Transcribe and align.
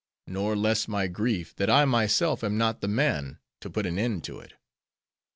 Nor 0.25 0.55
less 0.55 0.87
my 0.87 1.05
grief, 1.05 1.55
that 1.57 1.69
I 1.69 1.85
myself 1.85 2.43
am 2.43 2.57
not 2.57 2.81
the 2.81 2.87
man, 2.87 3.37
to 3.59 3.69
put 3.69 3.85
an 3.85 3.99
end 3.99 4.23
to 4.23 4.39
it. 4.39 4.53